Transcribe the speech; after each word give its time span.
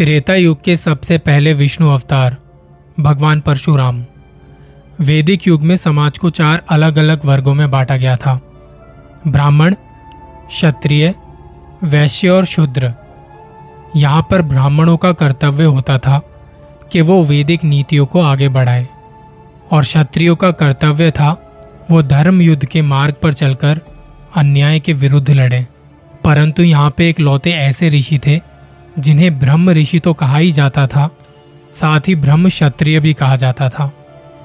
त्रेता 0.00 0.34
युग 0.34 0.62
के 0.62 0.76
सबसे 0.76 1.18
पहले 1.18 1.52
विष्णु 1.52 1.88
अवतार, 1.88 2.36
भगवान 3.00 3.40
परशुराम। 3.40 4.04
वैदिक 5.00 5.48
युग 5.48 5.62
में 5.62 5.76
समाज 5.76 6.18
को 6.18 6.30
चार 6.30 6.62
अलग 6.68 6.98
अलग 6.98 7.24
वर्गों 7.24 7.54
में 7.54 7.70
बांटा 7.70 7.96
गया 7.96 8.16
था। 8.16 8.40
ब्राह्मण, 9.28 9.74
क्षत्रिय, 10.48 11.14
वैश्य 11.84 12.28
और 12.28 12.44
शूद्र। 12.44 12.92
यहाँ 13.96 14.26
पर 14.30 14.42
ब्राह्मणों 14.42 14.96
का 14.96 15.12
कर्तव्य 15.12 15.64
होता 15.64 15.98
था 15.98 16.22
कि 16.92 17.00
वो 17.00 17.24
वैदिक 17.24 17.64
नीतियों 17.64 18.06
को 18.06 18.20
आगे 18.20 18.48
बढ़ाए 18.48 18.88
और 19.72 19.82
क्षत्रियों 19.82 20.36
का 20.36 20.50
कर्तव्य 20.50 21.10
था 21.10 21.30
वो 21.90 22.02
धर्म 22.02 22.40
युद्ध 22.42 22.64
के 22.64 22.82
मार्ग 22.82 23.14
पर 23.22 23.32
चलकर 23.32 23.80
अन्याय 24.36 24.80
के 24.80 24.92
विरुद्ध 24.92 25.30
लड़े। 25.30 25.66
परंतु 26.24 26.62
यहाँ 26.62 26.94
पे 26.96 27.08
एक 27.08 27.20
लौते 27.20 27.50
ऐसे 27.50 27.88
ऋषि 27.88 28.18
थे 28.18 28.49
जिन्हें 28.98 29.38
ब्रह्म 29.38 29.70
ऋषि 29.70 29.98
तो 29.98 30.12
कहा 30.12 30.38
ही 30.38 30.52
जाता 30.52 30.86
था, 30.86 31.10
साथ 31.72 32.00
ही 32.08 32.14
ब्रह्म 32.14 32.48
क्षत्रिय 32.48 33.00
भी 33.00 33.14
कहा 33.14 33.36
जाता 33.36 33.68
था, 33.68 33.92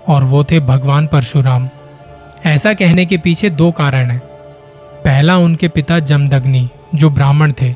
और 0.08 0.24
वो 0.24 0.44
थे 0.44 0.60
भगवान 0.60 1.08
परशुराम। 1.08 1.70
ऐसा 2.46 2.74
कहने 2.74 3.06
के 3.06 3.18
पीछे 3.18 3.50
दो 3.50 3.72
कारण 3.72 4.12
हैं। 4.12 4.20
पहला, 5.04 5.38
उनके 5.38 5.68
पिता 5.68 6.00
जमदग्नि, 6.00 6.70
जो 6.96 7.10
ब्राह्मण 7.10 7.54
थे, 7.62 7.76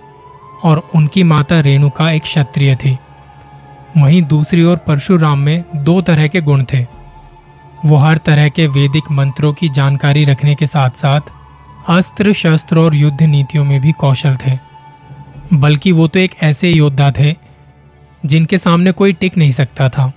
और 0.64 0.90
उनकी 0.96 1.24
माता 1.24 1.60
रेणुका 1.60 2.12
एक 2.12 2.22
क्षत्रिय 2.22 2.76
थी। 2.76 2.98
वहीं 3.98 4.22
दूसरी 4.22 4.64
ओर 4.64 4.78
परशुराम 4.78 5.40
में 5.40 5.64
दो 5.76 6.02
तरह 6.02 6.28
के 6.28 6.42
गुण 6.42 6.64
थे। 6.74 6.88
वो 7.86 7.96
हर 7.96 8.18
तरह 8.18 8.50
के 8.50 8.68
वैदिक 8.68 9.12
मंत्रों 9.12 9.54
की 9.54 9.70
जानकारी 9.70 10.24
रखने 10.26 10.56
के 10.56 10.66
साथ 10.66 10.90
साथ 10.90 11.22
अस्त्र 11.90 12.34
शस्त्र 12.34 12.80
और 12.80 12.96
युद्ध 12.96 13.24
नीतियों 13.24 13.66
में 13.66 13.82
भी 13.82 13.92
कौशल 13.92 14.38
थे। 14.48 14.69
बल्कि 15.54 15.92
वो 15.92 16.08
तो 16.08 16.20
एक 16.20 16.32
ऐसे 16.44 16.70
योद्धा 16.70 17.12
थे, 17.12 17.36
जिनके 18.26 18.58
सामने 18.58 18.92
कोई 18.92 19.14
टिक 19.14 19.38
नहीं 19.38 19.52
सकता 19.52 19.90
था। 19.90 20.14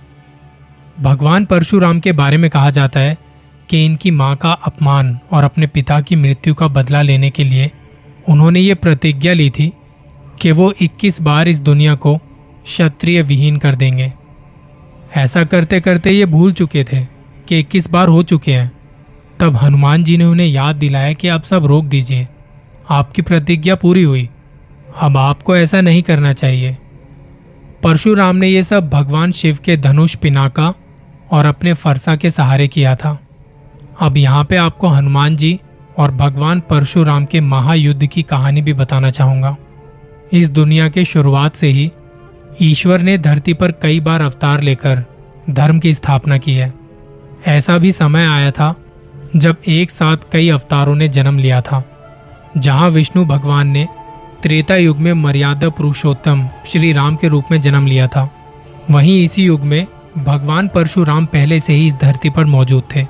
भगवान 0.99 1.45
परशुराम 1.45 1.99
के 1.99 2.11
बारे 2.11 2.37
में 2.37 2.49
कहा 2.49 2.69
जाता 2.69 2.99
है 2.99 3.17
कि 3.69 3.85
इनकी 3.85 4.11
माँ 4.11 4.35
का 4.35 4.51
अपमान 4.51 5.19
और 5.31 5.43
अपने 5.43 5.67
पिता 5.67 6.01
की 6.01 6.15
मृत्यु 6.15 6.53
का 6.53 6.67
बदला 6.67 7.01
लेने 7.01 7.29
के 7.29 7.43
लिए 7.43 7.71
उन्होंने 8.29 8.59
ये 8.59 8.73
प्रतिज्ञा 8.73 9.33
ली 9.33 9.49
थी 9.49 9.73
कि 10.41 10.51
वो 10.51 10.73
21 10.81 11.21
बार 11.21 11.47
इस 11.47 11.59
दुनिया 11.59 11.95
को 11.95 12.17
क्षत्रिय 12.65 13.21
विहीन 13.21 13.57
कर 13.57 13.75
देंगे। 13.75 14.13
ऐसा 15.15 15.43
करते 15.43 15.81
करते 15.81 16.11
ये 16.11 16.25
भूल 16.25 16.53
चुके 16.53 16.83
थे 16.83 17.05
कि 17.47 17.59
21 17.59 17.89
बार 17.89 18.07
हो 18.07 18.23
चुके 18.23 18.53
हैं। 18.53 18.71
तब 19.39 19.55
हनुमान 19.55 20.03
जी 20.03 20.17
ने 20.17 20.25
उन्हें 20.25 20.47
याद 20.47 20.75
दिलाया 20.75 21.13
कि 21.13 21.27
आप 21.27 21.43
सब 21.43 21.65
रोक 21.65 21.85
दीजिए। 21.85 22.27
आपकी 22.89 23.21
प्रतिज्ञा 23.21 23.75
पूरी 23.75 24.03
हुई। 24.03 24.29
अब 25.01 25.17
आपको 25.17 25.55
ऐसा 25.57 25.81
नहीं 25.81 26.01
करना 26.03 26.33
चाहिए। 26.33 26.77
परशुराम 27.83 28.35
ने 28.35 28.47
यह 28.47 28.61
सब 28.61 28.89
भगवान 28.89 29.31
शिव 29.31 29.57
के 29.65 29.77
धनुष 29.77 30.15
पिनाका 30.15 30.73
और 31.31 31.45
अपने 31.45 31.73
फरसा 31.73 32.15
के 32.15 32.29
सहारे 32.29 32.67
किया 32.67 32.95
था। 32.95 33.17
अब 34.01 34.17
यहाँ 34.17 34.43
पे 34.43 34.55
आपको 34.55 34.87
हनुमान 34.87 35.35
जी 35.35 35.59
और 35.97 36.11
भगवान 36.11 36.59
परशुराम 36.59 37.25
के 37.25 37.39
महायुद्ध 37.39 38.05
की 38.05 38.23
कहानी 38.23 38.61
भी 38.61 38.73
बताना 38.73 39.09
चाहूँगा। 39.09 39.55
इस 40.33 40.49
दुनिया 40.49 40.89
के 40.89 41.05
शुरुआत 41.05 41.55
से 41.55 41.67
ही 41.67 41.91
ईश्वर 42.61 43.01
ने 43.01 43.17
धरती 43.17 43.53
पर 43.53 43.71
कई 43.71 43.99
बार 43.99 44.21
अवतार 44.21 44.61
लेकर 44.61 45.03
धर्म 45.49 45.79
की 45.79 45.93
स्थापना 45.93 46.37
की 46.37 46.53
है। 46.53 46.73
ऐसा 47.47 47.77
भी 47.77 47.91
समय 47.91 48.25
आया 48.25 48.51
था 48.51 48.75
जब 49.35 49.57
एक 49.67 49.91
साथ 49.91 50.17
कई 50.31 50.49
अवतारों 50.49 50.95
ने 50.95 51.07
जन्म 51.07 51.37
लिया 51.39 51.61
था, 51.61 51.83
जहाँ 52.57 52.89
विष्णु 52.89 53.25
भगवान 53.25 53.67
ने 53.67 53.87
त्रेता 54.43 54.75
युग 54.75 54.97
में 54.97 55.13
मर्यादा 55.13 55.69
पुरुषोत्तम 55.69 56.49
श्री 56.67 56.91
राम 56.93 57.15
के 57.15 57.27
रूप 57.27 57.45
में 57.51 57.61
जन्म 57.61 57.87
लिया 57.87 58.07
था। 58.07 58.29
वहीं 58.91 59.23
इसी 59.23 59.43
युग 59.43 59.61
में 59.61 59.87
भगवान 60.17 60.67
परशुराम 60.67 61.25
पहले 61.25 61.59
से 61.59 61.73
ही 61.73 61.87
इस 61.87 61.95
धरती 61.95 62.29
पर 62.29 62.45
मौजूद 62.45 62.83
थे 62.95 63.07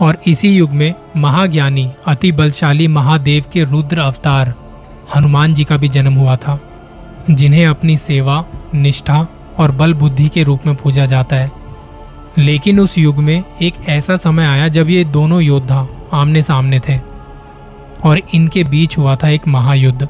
और 0.00 0.18
इसी 0.26 0.48
युग 0.56 0.70
में 0.70 0.94
महाज्ञानी, 1.16 1.90
अति 2.06 2.32
बलशाली 2.32 2.88
महादेव 2.88 3.44
के 3.52 3.64
रुद्र 3.64 3.98
अवतार 3.98 4.54
हनुमान 5.16 5.54
जी 5.54 5.64
का 5.64 5.76
भी 5.76 5.88
जन्म 5.88 6.14
हुआ 6.14 6.36
था, 6.36 6.60
जिन्हें 7.30 7.66
अपनी 7.66 7.96
सेवा, 7.96 8.44
निष्ठा 8.74 9.26
और 9.58 9.70
बल 9.70 9.94
बुद्धि 9.94 10.28
के 10.28 10.42
रूप 10.42 10.66
में 10.66 10.74
पूजा 10.74 11.06
जाता 11.06 11.36
है। 11.36 11.52
लेकिन 12.38 12.80
उस 12.80 12.98
युग 12.98 13.16
में 13.16 13.44
एक 13.62 13.74
ऐसा 13.88 14.16
समय 14.16 14.46
आया 14.46 14.68
जब 14.68 14.90
ये 14.90 15.04
दोनों 15.04 15.42
योद्धा 15.42 15.88
आमने 16.12 16.42
सामने 16.42 16.80
थे 16.88 17.00
और 18.04 18.20
इनके 18.34 18.64
बीच 18.64 18.98
हुआ 18.98 19.16
था 19.16 19.28
एक 19.28 19.48
महायुद्ध। 19.48 20.08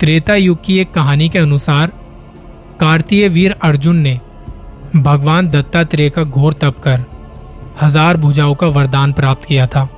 त्रेता 0.00 0.34
युग 0.34 0.58
की 0.64 0.78
एक 0.78 0.90
कहानी 0.92 1.28
के 1.28 1.38
अनुसार 1.38 1.92
कार्तीय 2.80 3.28
वीर 3.28 3.54
अर्जुन 3.64 3.96
ने 3.98 4.18
भगवान 4.96 5.48
दत्तात्रेय 5.48 6.10
का 6.10 6.22
घोर 6.22 6.52
तप 6.52 6.80
कर 6.84 7.04
हज़ार 7.82 8.16
भुजाओं 8.16 8.54
का 8.54 8.66
वरदान 8.68 9.12
प्राप्त 9.12 9.44
किया 9.44 9.66
था, 9.66 9.88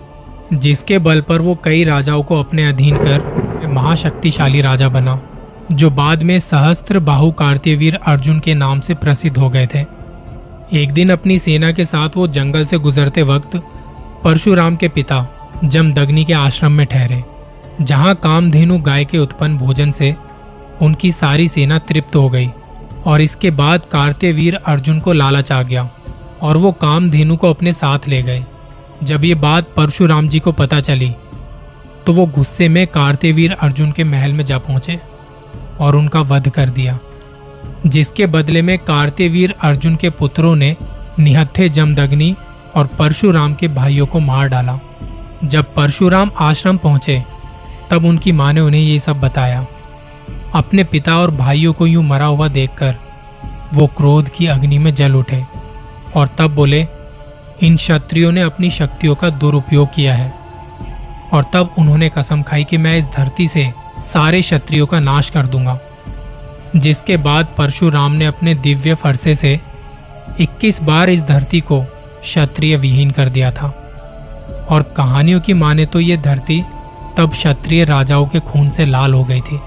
जिसके 0.54 0.98
बल 0.98 1.20
पर 1.20 1.40
वो 1.40 1.54
कई 1.64 1.84
राजाओं 1.84 2.22
को 2.22 2.38
अपने 2.40 2.66
अधीन 2.66 2.96
कर 2.96 3.66
महाशक्तिशाली 3.68 4.60
राजा 4.60 4.88
बना, 4.88 5.20
जो 5.72 5.90
बाद 5.90 6.22
में 6.22 6.38
सहस्त्र 6.40 6.98
बाहु 7.00 7.30
कार्तिवीर 7.32 7.94
अर्जुन 7.96 8.38
के 8.40 8.54
नाम 8.54 8.80
से 8.80 8.94
प्रसिद्ध 8.96 9.36
हो 9.38 9.48
गए 9.50 9.66
थे। 9.66 9.84
एक 10.72 10.92
दिन 10.92 11.10
अपनी 11.10 11.38
सेना 11.38 11.72
के 11.72 11.84
साथ 11.84 12.16
वो 12.16 12.26
जंगल 12.28 12.64
से 12.64 12.78
गुजरते 12.78 13.22
वक्त 13.24 13.56
परशुराम 14.24 14.76
के 14.76 14.88
पिता 14.90 15.26
जमदग्नि 15.64 16.24
के 16.24 16.32
आश्रम 16.34 16.72
में 16.72 16.86
ठहरे। 16.86 17.22
जहाँ 17.80 18.14
कामधेनु 18.14 18.78
गाय 18.78 19.04
के 19.04 19.18
उत्पन्न 19.18 19.58
भोजन 19.58 19.90
से 19.90 20.14
उनकी 20.82 21.10
सारी 21.12 21.48
सेना 21.48 21.78
तृप्त 21.78 22.16
हो 22.16 22.28
गई 22.30 22.50
और 23.06 23.20
इसके 23.20 23.50
बाद 23.50 23.84
कार्त्यवीर 23.92 24.54
अर्जुन 24.54 24.98
को 25.00 25.12
लालच 25.12 25.52
आ 25.52 25.62
गया 25.62 25.88
और 26.42 26.56
वो 26.56 26.72
कामधेनु 26.72 27.36
को 27.36 27.50
अपने 27.50 27.72
साथ 27.72 28.08
ले 28.08 28.22
गए। 28.22 28.44
जब 29.02 29.24
ये 29.24 29.34
बात 29.34 29.72
परशुराम 29.76 30.28
जी 30.28 30.38
को 30.40 30.52
पता 30.52 30.80
चली 30.80 31.14
तो 32.06 32.12
वो 32.12 32.26
गुस्से 32.26 32.68
में 32.68 32.86
कार्त्यवीर 32.86 33.52
अर्जुन 33.52 33.92
के 33.92 34.04
महल 34.04 34.32
में 34.32 34.44
जा 34.44 34.58
पहुँचे 34.58 35.00
और 35.80 35.96
उनका 35.96 36.20
वध 36.20 36.48
कर 36.48 36.68
दिया, 36.68 36.98
जिसके 37.86 38.26
बदले 38.26 38.62
में 38.62 38.78
कार्त्यवीर 38.78 39.54
अर्जुन 39.62 39.96
के 39.96 40.10
पुत्रों 40.10 40.54
ने 40.56 40.76
निहत्थे 41.18 41.68
जमदग्नि 41.68 42.34
और 42.76 42.86
परशुराम 42.98 43.54
के 43.54 43.68
भाइयों 43.68 44.06
को 44.06 44.20
मार 44.20 44.48
डाला। 44.48 44.78
जब 45.44 45.74
परशुराम 45.74 46.30
आश्रम 46.40 46.76
पहुँचे 46.76 47.22
तब 47.90 48.04
उनकी 48.04 48.32
माँ 48.32 48.52
ने 48.52 48.60
उन्हें 48.60 48.80
ये 48.80 48.98
सब 48.98 49.20
बताया। 49.20 49.66
अपने 50.54 50.84
पिता 50.84 51.16
और 51.18 51.30
भाइयों 51.30 51.72
को 51.72 51.86
यूँ 51.86 52.04
मरा 52.04 52.26
हुआ 52.26 52.48
देखकर 52.48 52.96
वो 53.74 53.86
क्रोध 53.86 54.28
की 54.28 54.46
अग्नि 54.46 54.78
में 54.78 54.94
जल 54.94 55.14
उठे 55.14 55.44
और 56.16 56.28
तब 56.38 56.54
बोले, 56.54 56.86
इन 57.62 57.76
क्षत्रियों 57.76 58.32
ने 58.32 58.40
अपनी 58.40 58.70
शक्तियों 58.70 59.14
का 59.14 59.30
दुरुपयोग 59.30 59.88
किया 59.94 60.14
है 60.14 60.32
और 61.32 61.44
तब 61.52 61.74
उन्होंने 61.78 62.08
कसम 62.08 62.42
खाई 62.42 62.64
कि 62.64 62.76
मैं 62.76 62.96
इस 62.98 63.06
धरती 63.06 63.48
से 63.48 63.72
सारे 64.00 64.40
क्षत्रियों 64.40 64.86
का 64.86 65.00
नाश 65.00 65.30
कर 65.30 65.46
दूँगा, 65.46 65.78
जिसके 66.76 67.16
बाद 67.16 67.48
परशुराम 67.58 68.12
ने 68.12 68.26
अपने 68.26 68.54
दिव्य 68.54 68.94
फरसे 68.94 69.34
से 69.34 69.60
21 70.40 70.82
बार 70.82 71.10
इस 71.10 71.22
धरती 71.22 71.60
को 71.60 71.80
क्षत्रिय 72.20 72.76
विहीन 72.76 73.10
कर 73.10 73.28
दिया 73.28 73.50
था। 73.52 73.68
और 74.70 74.82
कहानियों 74.96 75.40
की 75.40 75.52
माने 75.52 75.86
तो 75.86 76.00
ये 76.00 76.16
धरती 76.16 76.62
तब 77.18 77.30
क्षत्रिय 77.30 77.84
राजाओं 77.84 78.26
के 78.26 78.40
खून 78.40 78.70
से 78.70 78.86
लाल 78.86 79.14
हो 79.14 79.24
गई 79.24 79.40
थी। 79.40 79.60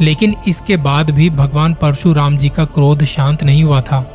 लेकिन 0.00 0.36
इसके 0.48 0.76
बाद 0.76 1.10
भी 1.10 1.30
भगवान 1.30 1.74
परशुराम 1.74 2.36
जी 2.36 2.48
का 2.48 2.64
क्रोध 2.64 3.04
शांत 3.04 3.44
नहीं 3.44 3.64
हुआ 3.64 3.80
था 3.80 4.12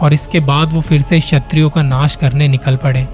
और 0.00 0.12
इसके 0.12 0.40
बाद 0.40 0.72
वो 0.72 0.80
फिर 0.80 1.02
से 1.02 1.20
क्षत्रियों 1.20 1.70
का 1.70 1.82
नाश 1.82 2.16
करने 2.16 2.48
निकल 2.48 2.76
पड़े। 2.76 3.08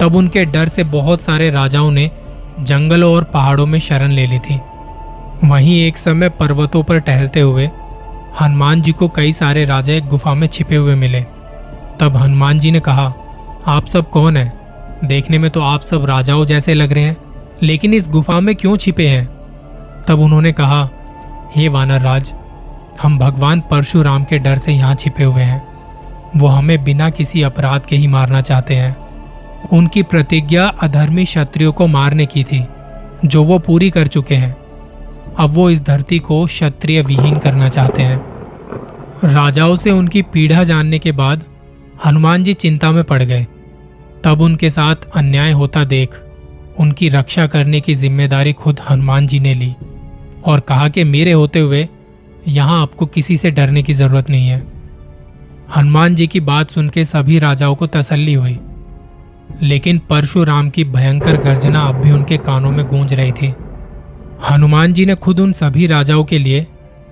तब 0.00 0.16
उनके 0.16 0.44
डर 0.44 0.68
से 0.68 0.84
बहुत 0.84 1.22
सारे 1.22 1.50
राजाओं 1.50 1.90
ने 1.90 2.10
जंगलों 2.60 3.14
और 3.14 3.24
पहाड़ों 3.24 3.66
में 3.66 3.78
शरण 3.78 4.10
ले 4.10 4.26
ली 4.26 4.38
थी। 4.38 4.60
वहीं 5.44 5.86
एक 5.86 5.98
समय 5.98 6.28
पर्वतों 6.28 6.82
पर 6.82 6.98
टहलते 6.98 7.40
हुए 7.40 7.70
हनुमान 8.40 8.82
जी 8.82 8.92
को 8.92 9.08
कई 9.08 9.32
सारे 9.32 9.64
राजा 9.64 9.92
एक 9.92 10.06
गुफा 10.06 10.34
में 10.34 10.46
छिपे 10.46 10.76
हुए 10.76 10.94
मिले। 10.94 11.20
तब 12.00 12.16
हनुमान 12.16 12.58
जी 12.58 12.70
ने 12.70 12.80
कहा, 12.80 13.14
आप 13.66 13.86
सब 13.86 14.10
कौन 14.10 14.36
है? 14.36 14.60
देखने 15.04 15.38
में 15.38 15.50
तो 15.50 15.60
आप 15.60 15.80
सब 15.80 16.04
राजाओं 16.04 16.44
जैसे 16.44 16.74
लग 16.74 16.92
रहे 16.92 17.04
हैं। 17.04 17.16
लेकिन 17.62 17.94
इस 17.94 18.08
गुफा 18.08 18.40
में 18.40 18.54
क्यों 18.54 18.76
छिपे 18.76 19.08
हैं? 19.08 19.26
तब 20.08 20.20
उन्होंने 20.20 20.52
कहा, 20.52 20.90
हे 21.56 21.68
वानर 21.68 22.00
राज, 22.00 22.34
हम 23.02 23.18
भगवान 23.18 23.62
परशुराम 23.70 24.24
के 24.24 24.38
डर 24.38 24.58
से 24.58 24.72
यहाँ 24.72 24.94
छिपे 24.94 25.24
हुए 25.24 25.42
हैं। 25.42 25.68
वो 26.36 26.46
हमें 26.46 26.84
बिना 26.84 27.10
किसी 27.10 27.42
अपराध 27.42 27.80
के 27.80 27.96
ही 27.96 28.06
मारना 28.06 28.40
चाहते 28.40 28.74
हैं। 28.74 28.96
उनकी 29.72 30.02
प्रतिज्ञा 30.02 30.68
अधर्मी 30.68 31.24
क्षत्रियो 31.24 31.72
को 31.72 31.86
मारने 31.86 32.26
की 32.26 32.44
थी, 32.44 32.66
जो 33.24 33.44
वो 33.44 33.58
पूरी 33.58 33.90
कर 33.90 34.06
चुके 34.06 34.34
हैं। 34.34 34.56
अब 35.38 35.50
वो 35.50 35.70
इस 35.70 35.82
धरती 35.82 36.18
को 36.18 36.46
क्षत्रिय 36.46 37.02
विहीन 37.02 37.38
करना 37.38 37.68
चाहते 37.68 38.02
हैं। 38.02 38.30
राजाओं 39.24 39.76
से 39.76 39.90
उनकी 39.90 40.22
पीढ़ा 40.22 40.64
जानने 40.64 40.98
के 40.98 41.12
बाद 41.12 41.42
हनुमान 42.04 42.44
जी 42.44 42.54
चिंता 42.54 42.90
में 42.90 43.04
पड़ 43.04 43.22
गए। 43.22 43.46
तब 44.24 44.40
उनके 44.40 44.70
साथ 44.70 44.94
अन्याय 45.14 45.52
होता 45.52 45.84
देख 45.84 46.29
उनकी 46.80 47.08
रक्षा 47.08 47.46
करने 47.46 47.80
की 47.80 47.94
ज़िम्मेदारी 47.94 48.52
खुद 48.52 48.80
हनुमान 48.90 49.26
जी 49.26 49.38
ने 49.40 49.54
ली 49.54 49.74
और 50.44 50.60
कहा 50.60 50.88
कि 50.88 51.04
मेरे 51.04 51.32
होते 51.32 51.60
हुए 51.60 51.88
यहाँ 52.48 52.80
आपको 52.82 53.06
किसी 53.06 53.36
से 53.36 53.50
डरने 53.50 53.82
की 53.82 53.92
ज़रूरत 53.92 54.30
नहीं 54.30 54.48
है। 54.48 54.62
हनुमान 55.76 56.14
जी 56.14 56.26
की 56.26 56.40
बात 56.40 56.70
सुन 56.70 56.88
के 56.88 57.04
सभी 57.04 57.38
राजाओं 57.38 57.74
को 57.74 57.86
तसल्ली 57.86 58.34
हुई, 58.34 58.58
लेकिन 59.62 59.98
परशुराम 60.10 60.70
की 60.70 60.84
भयंकर 60.84 61.36
गर्जना 61.36 61.80
अब 61.80 61.94
भी 61.94 62.10
उनके 62.10 62.36
कानों 62.36 62.70
में 62.70 62.86
गूंज 62.86 63.14
रही 63.14 63.32
थी। 63.32 63.54
हनुमान 64.50 64.92
जी 64.92 65.06
ने 65.06 65.14
खुद 65.14 65.40
उन 65.40 65.52
सभी 65.52 65.86
राजाओं 65.86 66.24
के 66.24 66.38
लिए 66.38 66.66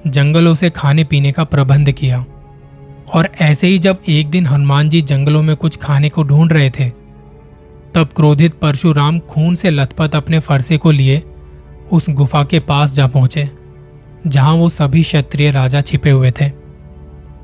जंगलों 0.06 0.54
से 0.54 0.70
खाने 0.70 1.04
पीने 1.04 1.32
का 1.32 1.44
प्रबंध 1.44 1.92
किया 1.92 2.24
और 3.14 3.28
ऐसे 3.40 3.66
ही 3.66 3.78
जब 3.78 3.98
एक 4.08 4.30
दिन 4.30 4.46
हनुमान 4.46 4.88
जी 4.88 5.02
जंगलों 5.02 5.42
में 5.42 5.54
कुछ 5.56 5.76
खाने 5.76 6.08
को 6.08 6.22
ढूंढ 6.22 6.52
रहे 6.52 6.70
थे 6.70 6.90
तब 7.94 8.08
क्रोधित 8.16 8.54
परशुराम 8.54 9.18
खून 9.18 9.54
से 9.54 9.70
लथपथ 9.70 10.16
अपने 10.16 10.38
फरसे 10.38 10.78
को 10.78 10.90
लिए, 10.90 11.22
उस 11.92 12.10
गुफा 12.10 12.44
के 12.44 12.60
पास 12.60 12.94
जा 12.94 13.06
पहुँचे, 13.06 13.50
जहाँ 14.26 14.52
वो 14.52 14.68
सभी 14.68 15.02
क्षत्रिय 15.02 15.50
राजा 15.50 15.80
छिपे 15.80 16.10
हुए 16.10 16.30
थे। 16.30 16.48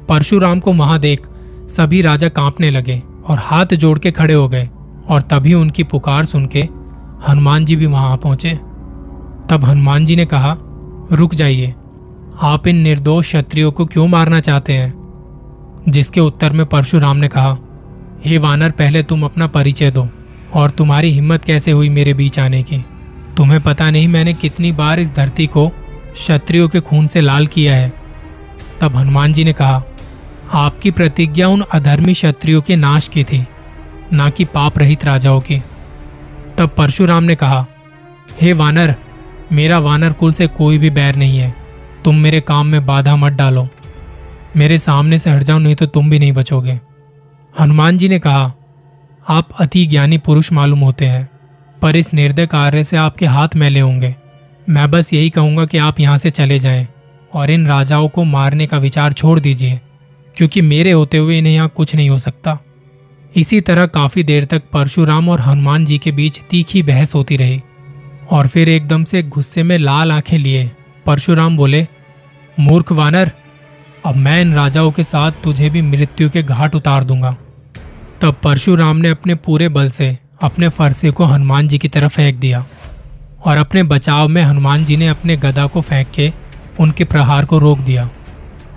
परशुराम 0.09 0.61
को 0.61 0.73
वहाँ 0.73 0.99
देख 0.99 1.27
सभी 1.69 2.03
राजा 2.03 2.29
कांपने 2.29 2.71
लगे 2.71 3.03
और 3.29 3.39
हाथ 3.39 3.67
जोड़ 3.67 3.99
के 3.99 4.11
खड़े 4.11 4.35
हो 4.35 4.49
गए 4.49 4.69
और 5.09 5.23
तभी 5.23 5.55
उनकी 5.55 5.85
पुकार 5.85 6.25
सुन 6.25 6.47
के 6.47 6.69
हनुमान 7.29 7.65
जी 7.65 7.77
भी 7.77 7.87
वहाँ 7.87 8.17
पहुँचे। 8.17 8.55
तब 9.51 9.61
हनुमान 9.65 10.05
जी 10.05 10.17
ने 10.17 10.25
कहा, 10.25 10.57
रुक 11.13 11.35
जाइए, 11.35 11.75
आप 12.43 12.67
इन 12.67 12.77
निर्दोष 12.77 13.27
क्षत्रियो 13.27 13.71
को 13.71 13.87
क्यों 13.87 14.09
मारना 14.09 14.41
चाहते 14.41 14.73
हैं? 14.73 15.05
जिसके 15.89 16.21
उत्तर 16.21 16.51
में 16.51 16.67
परशुराम 16.67 17.17
ने 17.17 17.29
कहा, 17.29 17.59
हे 18.25 18.39
वानर, 18.39 18.71
पहले 18.71 19.03
तुम 19.03 19.25
अपना 19.25 19.47
परिचय 19.47 19.91
दो। 19.91 20.09
और 20.55 20.71
तुम्हारी 20.71 21.11
हिम्मत 21.11 21.45
कैसे 21.45 21.71
हुई 21.71 21.89
मेरे 21.89 22.15
बीच 22.15 22.39
आने 22.39 22.63
की? 22.63 22.85
तुम्हें 23.37 23.61
पता 23.61 23.91
नहीं 23.91 24.09
मैंने 24.09 24.35
कितनी 24.35 24.73
बार 24.73 25.01
इस 25.01 25.15
धरती 25.15 25.47
को 25.47 25.69
क्षत्रियो 26.15 26.69
के 26.69 26.81
खून 26.81 27.07
से 27.07 27.21
लाल 27.21 27.47
किया 27.47 27.77
है। 27.77 27.93
तब 28.81 28.97
हनुमान 28.97 29.33
जी 29.33 29.45
ने 29.45 29.53
कहा, 29.53 29.83
आपकी 30.53 30.91
प्रतिज्ञा 30.91 31.49
उन 31.49 31.65
अधर्मी 31.73 32.15
क्षत्रियो 32.15 32.61
के 32.61 32.77
नाश 32.77 33.09
की 33.09 33.25
थी, 33.25 33.47
ना 34.13 34.31
कि 34.31 34.45
पाप 34.45 34.79
रहित 34.79 35.05
राजाओं 35.05 35.41
की। 35.41 35.63
तब 36.59 36.69
परशुराम 36.69 37.25
ने 37.25 37.35
कहा, 37.35 37.67
हे 38.43 38.53
वानर, 38.53 38.95
मेरा 39.53 39.79
वानर 39.79 40.13
कुल 40.13 40.33
से 40.33 40.47
कोई 40.47 40.79
भी 40.79 40.91
बैर 40.91 41.17
नहीं 41.17 41.39
है। 41.39 41.55
तुम 42.05 42.17
मेरे 42.17 42.41
काम 42.41 42.67
में 42.67 42.87
बाधा 42.87 43.17
मत 43.17 43.33
डालो। 43.33 43.69
मेरे 44.57 44.79
सामने 44.79 45.19
से 45.19 45.31
हट 45.31 45.43
जाओ, 45.43 45.59
नहीं 45.59 45.75
तो 45.75 45.87
तुम 45.87 46.11
भी 46.11 46.19
नहीं 46.19 46.33
बचोगे। 46.33 46.81
हनुमान 47.61 47.99
जी 47.99 48.09
ने 48.09 48.19
कहा 48.19 48.53
आप 49.27 49.49
अति 49.61 49.85
ज्ञानी 49.87 50.17
पुरुष 50.19 50.51
मालूम 50.53 50.81
होते 50.81 51.05
हैं, 51.05 51.29
पर 51.83 51.97
इस 51.97 52.13
निर्दय 52.15 52.47
कार्य 52.47 52.83
से 52.85 52.97
आपके 52.97 53.27
हाथ 53.27 53.55
मैले 53.57 53.81
होंगे। 53.81 54.15
मैं 54.67 54.91
बस 54.91 55.13
यही 55.13 55.31
कहूँगा 55.31 55.65
कि 55.65 55.79
आप 55.79 56.01
यहाँ 56.01 56.17
से 56.19 56.31
चले 56.31 56.59
जाएँ 56.59 56.87
और 57.33 57.51
इन 57.51 57.67
राजाओं 57.67 58.09
को 58.09 58.25
मारने 58.25 58.67
का 58.67 58.79
विचार 58.79 59.13
छोड़ 59.13 59.39
दीजिए, 59.41 59.81
क्योंकि 60.37 60.61
मेरे 60.61 60.91
होते 60.93 61.19
हुए 61.19 61.39
इन्हें 61.39 61.55
यहाँ 61.55 61.69
कुछ 61.69 61.95
नहीं 61.95 62.09
हो 62.11 62.19
सकता। 62.19 62.59
इसी 63.37 63.61
तरह 63.61 63.87
काफ़ी 63.87 64.23
देर 64.25 64.45
तक 64.45 64.63
परशुराम 64.73 65.29
और 65.29 65.41
हनुमान 65.41 65.85
जी 65.85 65.99
के 65.99 66.13
बीच 66.13 66.41
तीखी 66.51 66.83
बहस 66.83 67.15
होती 67.15 67.37
रही 67.37 67.61
और 68.31 68.49
फिर 68.49 68.69
एकदम 68.69 69.05
से 69.05 69.23
गुस्से 69.23 69.63
में 69.63 69.77
लाल 69.79 70.13
आँखें 70.13 70.37
लिए। 70.39 70.71
परशुराम 71.07 71.57
बोले, 71.57 71.87
मूर्ख 72.57 72.93
वानर, 72.93 73.31
अब 74.07 74.17
मैं 74.17 74.41
इन 74.41 74.55
राजाओं 74.55 74.91
के 74.93 75.05
साथ 75.05 75.43
तुझे 75.45 75.71
भी 75.71 75.83
मृत्यु 75.83 76.31
के 76.31 76.43
घाट 76.43 76.75
उतार 76.75 77.05
दूँगा। 77.05 77.37
तब 78.25 78.37
परशुराम 78.43 78.97
ने 78.97 79.09
अपने 79.09 79.35
पूरे 79.35 79.69
बल 79.69 79.91
से 79.91 80.19
अपने 80.43 80.69
फरसे 80.69 81.11
को 81.11 81.25
हनुमान 81.25 81.69
जी 81.69 81.79
की 81.79 81.89
तरफ़ 81.89 82.13
फेंक 82.13 82.37
दिया 82.37 82.67
और 83.45 83.57
अपने 83.57 83.83
बचाव 83.83 84.29
में 84.29 84.43
हनुमान 84.43 84.85
जी 84.85 84.97
ने 84.97 85.09
अपने 85.09 85.37
गदा 85.37 85.67
को 85.67 85.81
फेंक 85.81 86.11
के 86.15 86.33
उनके 86.81 87.05
प्रहार 87.05 87.45
को 87.45 87.59
रोक 87.59 87.79
दिया 87.79 88.09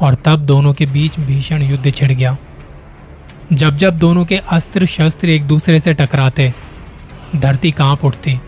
और 0.01 0.15
तब 0.15 0.39
दोनों 0.39 0.73
के 0.73 0.85
बीच 0.85 1.19
भीषण 1.19 1.61
युद्ध 1.61 1.93
छिड़ 1.93 2.11
गया। 2.11 2.37
जब 3.53 3.77
जब 3.77 3.97
दोनों 3.97 4.25
के 4.25 4.37
अस्त्र 4.37 4.85
शस्त्र 4.85 5.29
एक 5.29 5.43
दूसरे 5.43 5.79
से 5.79 5.93
टकराते, 5.93 6.53
धरती 7.35 7.71
काँप 7.71 8.05
उठती। 8.05 8.39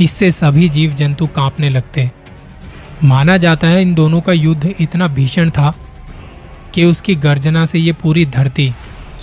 इससे 0.00 0.30
सभी 0.30 0.68
जीव 0.68 0.94
जंतु 0.94 1.26
कांपने 1.26 1.68
लगते। 1.68 2.10
माना 3.04 3.36
जाता 3.36 3.66
है 3.66 3.82
इन 3.82 3.94
दोनों 3.94 4.20
का 4.20 4.32
युद्ध 4.32 4.74
इतना 4.80 5.08
भीषण 5.08 5.50
था 5.50 5.74
कि 6.74 6.84
उसकी 6.84 7.14
गर्जना 7.14 7.66
से 7.66 7.78
ये 7.78 7.92
पूरी 7.92 8.26
धरती 8.26 8.72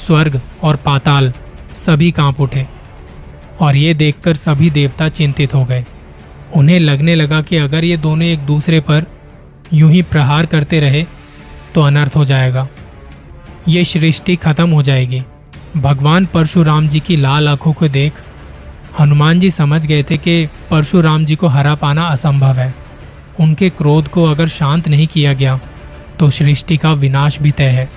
स्वर्ग 0.01 0.39
और 0.63 0.75
पाताल 0.85 1.31
सभी 1.75 2.11
काँप 2.11 2.39
उठे 2.41 2.65
और 3.61 3.75
ये 3.75 3.93
देखकर 3.93 4.35
सभी 4.35 4.69
देवता 4.69 5.09
चिंतित 5.09 5.53
हो 5.53 5.63
गए। 5.65 5.83
उन्हें 6.55 6.79
लगने 6.79 7.15
लगा 7.15 7.41
कि 7.41 7.57
अगर 7.57 7.83
ये 7.83 7.97
दोनों 7.97 8.27
एक 8.27 8.39
दूसरे 8.39 8.79
पर 8.81 9.05
यूँ 9.73 9.91
ही 9.91 10.01
प्रहार 10.03 10.45
करते 10.45 10.79
रहे 10.79 11.05
तो 11.75 11.81
अनर्थ 11.81 12.15
हो 12.15 12.25
जाएगा। 12.25 12.67
ये 13.67 13.83
सृष्टि 13.85 14.35
खत्म 14.35 14.69
हो 14.69 14.81
जाएगी। 14.81 15.21
भगवान 15.77 16.25
परशुराम 16.25 16.87
जी 16.87 16.99
की 16.99 17.15
लाल 17.15 17.47
आँखों 17.49 17.73
को 17.73 17.87
देख 17.89 18.13
हनुमान 18.99 19.39
जी 19.39 19.51
समझ 19.51 19.85
गए 19.85 20.03
थे 20.03 20.17
कि 20.17 20.45
परशुराम 20.69 21.25
जी 21.25 21.35
को 21.35 21.47
हरा 21.47 21.75
पाना 21.75 22.05
असंभव 22.07 22.55
है। 22.55 22.73
उनके 23.39 23.69
क्रोध 23.69 24.07
को 24.07 24.25
अगर 24.25 24.47
शांत 24.49 24.87
नहीं 24.87 25.07
किया 25.07 25.33
गया 25.33 25.59
तो 26.19 26.29
सृष्टि 26.29 26.77
का 26.77 26.91
विनाश 26.93 27.39
भी 27.39 27.51
तय 27.51 27.69
है। 27.69 27.89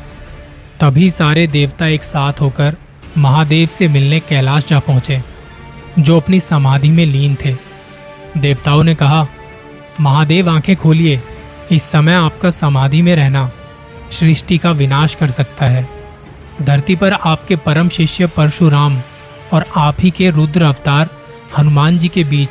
तभी 0.80 1.10
सारे 1.10 1.46
देवता 1.46 1.86
एक 1.86 2.04
साथ 2.04 2.40
होकर 2.40 2.76
महादेव 3.18 3.68
से 3.68 3.88
मिलने 3.88 4.20
कैलाश 4.20 4.64
जा 4.68 4.78
पहुँचे, 4.78 5.22
जो 5.98 6.16
अपनी 6.16 6.40
समाधि 6.40 6.88
में 6.88 7.06
लीन 7.06 7.36
थे। 7.44 7.56
देवताओं 8.36 8.82
ने 8.84 8.94
कहा, 8.94 9.26
महादेव, 10.00 10.50
आँखें 10.50 10.76
खोलिए। 10.76 11.20
इस 11.72 11.82
समय 11.82 12.14
आपका 12.14 12.50
समाधि 12.50 13.02
में 13.02 13.16
रहना 13.16 13.50
सृष्टि 14.10 14.58
का 14.58 14.70
विनाश 14.70 15.14
कर 15.14 15.30
सकता 15.30 15.66
है। 15.66 15.88
धरती 16.62 16.96
पर 16.96 17.12
आपके 17.12 17.56
परम 17.56 17.88
शिष्य 17.88 18.26
परशुराम 18.26 19.00
और 19.52 19.64
आप 19.76 19.96
ही 20.00 20.10
के 20.10 20.30
रुद्र 20.30 20.62
अवतार 20.62 21.08
हनुमान 21.58 21.98
जी 21.98 22.08
के 22.08 22.24
बीच 22.24 22.48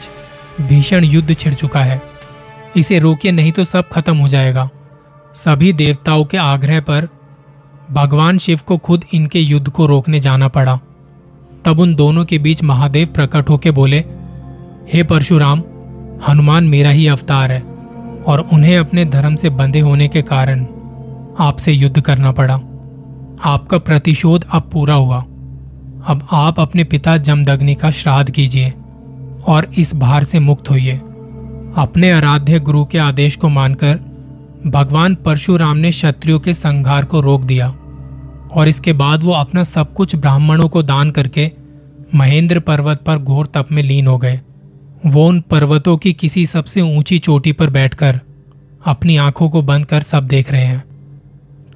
भीषण 0.61 1.03
युद्ध 1.03 1.37
छिड़ 1.37 1.53
चुका 1.53 1.83
है। 1.83 2.01
इसे 2.75 2.99
रोकिए, 2.99 3.31
नहीं 3.31 3.51
तो 3.51 3.63
सब 3.63 3.89
खत्म 3.89 4.17
हो 4.17 4.27
जाएगा। 4.27 4.69
सभी 5.35 5.73
देवताओं 5.73 6.25
के 6.25 6.37
आग्रह 6.37 6.79
पर 6.79 7.07
भगवान 7.91 8.37
शिव 8.37 8.59
को 8.65 8.77
खुद 8.77 9.05
इनके 9.13 9.39
युद्ध 9.39 9.69
को 9.69 9.85
रोकने 9.85 10.19
जाना 10.19 10.47
पड़ा। 10.47 10.79
तब 11.65 11.79
उन 11.79 11.95
दोनों 11.95 12.25
के 12.25 12.37
बीच 12.37 12.63
महादेव 12.63 13.07
प्रकट 13.07 13.49
होके 13.49 13.71
बोले, 13.71 13.99
हे 14.93 15.03
परशुराम, 15.03 15.63
हनुमान 16.27 16.63
मेरा 16.63 16.89
ही 16.89 17.07
अवतार 17.07 17.51
है 17.51 17.63
और 18.27 18.49
उन्हें 18.53 18.77
अपने 18.77 19.05
धर्म 19.05 19.35
से 19.35 19.49
बंधे 19.49 19.79
होने 19.79 20.07
के 20.07 20.21
कारण 20.21 20.65
आपसे 21.39 21.71
युद्ध 21.71 22.01
करना 22.01 22.31
पड़ा। 22.31 22.59
आपका 23.45 23.77
प्रतिशोध 23.77 24.45
अब 24.51 24.69
पूरा 24.73 24.93
हुआ। 24.93 25.17
अब 26.07 26.27
आप 26.31 26.59
अपने 26.59 26.83
पिता 26.83 27.17
जमदग्नि 27.17 27.75
का 27.75 27.91
श्राद्ध 27.91 28.31
कीजिए 28.31 28.73
और 29.47 29.67
इस 29.77 29.95
भार 29.95 30.23
से 30.23 30.39
मुक्त 30.39 30.69
होइए। 30.69 30.95
अपने 31.77 32.11
आराध्य 32.11 32.59
गुरु 32.59 32.85
के 32.85 32.97
आदेश 32.97 33.35
को 33.35 33.49
मानकर 33.49 33.99
भगवान 34.67 35.15
परशुराम 35.15 35.77
ने 35.77 35.91
क्षत्रियो 35.91 36.39
के 36.39 36.53
संघार 36.53 37.05
को 37.05 37.21
रोक 37.21 37.43
दिया। 37.43 37.75
और 38.53 38.67
इसके 38.67 38.93
बाद 38.93 39.23
वो 39.23 39.31
अपना 39.31 39.63
सब 39.63 39.93
कुछ 39.93 40.15
ब्राह्मणों 40.15 40.69
को 40.69 40.83
दान 40.83 41.11
करके 41.11 41.51
महेंद्र 42.15 42.59
पर्वत 42.59 43.01
पर 43.01 43.17
घोर 43.17 43.45
तप 43.45 43.67
में 43.71 43.83
लीन 43.83 44.07
हो 44.07 44.17
गए। 44.17 44.41
वो 45.05 45.27
उन 45.27 45.41
पर्वतों 45.41 45.97
की 45.97 46.13
किसी 46.13 46.45
सबसे 46.45 46.81
ऊँची 46.81 47.19
चोटी 47.19 47.51
पर 47.51 47.69
बैठकर 47.69 48.19
अपनी 48.85 49.17
आँखों 49.17 49.49
को 49.49 49.61
बंद 49.61 49.85
कर 49.85 50.01
सब 50.01 50.27
देख 50.27 50.51
रहे 50.51 50.65
हैं। 50.65 50.83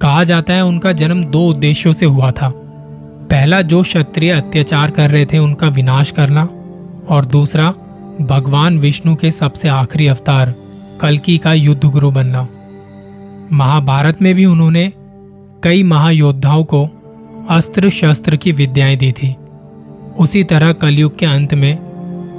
कहा 0.00 0.24
जाता 0.24 0.52
है 0.52 0.64
उनका 0.64 0.92
जन्म 0.92 1.24
दो 1.24 1.48
उद्देश्यों 1.48 1.92
से 1.92 2.06
हुआ 2.06 2.30
था। 2.30 2.52
पहला, 3.30 3.62
जो 3.62 3.82
क्षत्रिय 3.82 4.30
अत्याचार 4.30 4.90
कर 4.90 5.10
रहे 5.10 5.26
थे 5.26 5.38
उनका 5.38 5.68
विनाश 5.68 6.10
करना, 6.10 6.48
और 7.08 7.24
दूसरा, 7.24 7.74
भगवान 8.20 8.78
विष्णु 8.78 9.16
के 9.16 9.30
सबसे 9.30 9.68
आखिरी 9.68 10.06
अवतार, 10.06 10.54
कलकी 11.00 11.38
का 11.38 11.52
युद्ध 11.52 11.84
गुरु 11.84 12.10
बनना। 12.10 12.48
महाभारत 13.52 14.22
में 14.22 14.34
भी 14.34 14.44
उन्होंने 14.44 14.92
कई 15.64 15.82
महायोद्धाओं 15.82 16.64
को 16.64 16.88
अस्त्र 17.50 17.90
शस्त्र 17.90 18.36
की 18.36 18.52
विद्याएँ 18.52 18.96
दी 18.96 19.12
थी। 19.12 19.36
उसी 20.18 20.44
तरह 20.44 20.72
कलयुग 20.72 21.18
के 21.18 21.26
अंत 21.26 21.54
में 21.54 21.78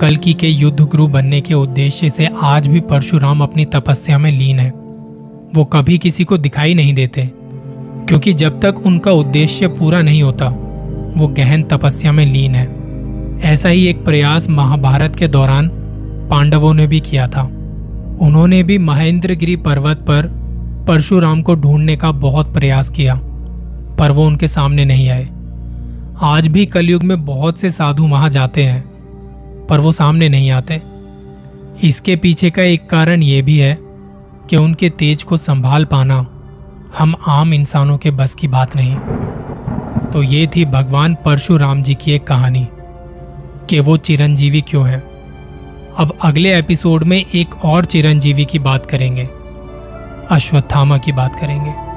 कलकी 0.01 0.33
के 0.33 0.47
युद्ध 0.47 0.79
गुरु 0.81 1.07
बनने 1.07 1.41
के 1.41 1.53
उद्देश्य 1.53 2.09
से 2.09 2.29
आज 2.41 2.67
भी 2.67 2.79
परशुराम 2.79 3.43
अपनी 3.43 3.65
तपस्या 3.65 4.17
में 4.17 4.31
लीन 4.31 4.59
है। 4.59 4.69
वो 5.55 5.65
कभी 5.65 5.97
किसी 5.97 6.23
को 6.23 6.37
दिखाई 6.37 6.73
नहीं 6.73 6.93
देते, 6.93 7.29
क्योंकि 8.07 8.33
जब 8.33 8.61
तक 8.61 8.81
उनका 8.85 9.11
उद्देश्य 9.11 9.67
पूरा 9.67 10.01
नहीं 10.01 10.23
होता, 10.23 10.47
वो 11.17 11.27
गहन 11.27 11.63
तपस्या 11.63 12.11
में 12.11 12.25
लीन 12.25 12.55
है। 12.55 12.67
ऐसा 13.41 13.69
ही 13.69 13.87
एक 13.87 14.05
प्रयास 14.05 14.49
महाभारत 14.49 15.15
के 15.15 15.27
दौरान 15.27 15.69
पांडवों 16.31 16.73
ने 16.73 16.87
भी 16.87 16.99
किया 16.99 17.27
था। 17.27 17.41
उन्होंने 18.21 18.63
भी 18.63 18.77
महेंद्रगिरी 18.77 19.55
पर्वत 19.55 19.97
पर 19.97 20.39
परशुराम 20.89 21.41
को 21.41 21.55
ढूँढने 21.55 21.95
का 21.95 22.11
बहुत 22.11 22.53
प्रयास 22.53 22.89
किया, 22.89 23.15
पर 23.99 24.11
वो 24.11 24.25
उनके 24.27 24.47
सामने 24.47 24.85
नहीं 24.85 25.09
आए। 25.09 25.29
आज 26.21 26.47
भी 26.47 26.65
कलयुग 26.65 27.03
में 27.03 27.25
बहुत 27.25 27.57
से 27.57 27.71
साधु 27.71 28.07
वहाँ 28.07 28.29
जाते 28.29 28.63
हैं, 28.63 28.81
पर 29.67 29.79
वो 29.79 29.91
सामने 29.91 30.29
नहीं 30.29 30.51
आते। 30.51 30.81
इसके 31.83 32.15
पीछे 32.15 32.49
का 32.49 32.61
एक 32.61 32.89
कारण 32.89 33.23
यह 33.23 33.43
भी 33.43 33.57
है 33.57 33.77
कि 34.49 34.55
उनके 34.55 34.89
तेज 34.89 35.23
को 35.23 35.37
संभाल 35.37 35.85
पाना 35.85 36.25
हम 36.97 37.15
आम 37.27 37.53
इंसानों 37.53 37.97
के 37.97 38.11
बस 38.11 38.35
की 38.35 38.47
बात 38.47 38.75
नहीं। 38.75 38.95
तो 40.11 40.23
ये 40.23 40.47
थी 40.47 40.65
भगवान 40.65 41.15
परशुराम 41.15 41.83
जी 41.83 41.95
की 41.95 42.11
एक 42.11 42.27
कहानी 42.27 42.67
कि 43.69 43.79
वो 43.79 43.97
चिरंजीवी 43.97 44.61
क्यों 44.61 44.87
है। 44.89 45.03
अब 45.97 46.17
अगले 46.21 46.59
एपिसोड 46.59 47.03
में 47.03 47.25
एक 47.25 47.65
और 47.65 47.85
चिरंजीवी 47.85 48.45
की 48.45 48.59
बात 48.59 48.85
करेंगे। 48.85 49.29
अश्वत्थामा 50.31 50.97
की 50.97 51.11
बात 51.11 51.39
करेंगे। 51.39 51.88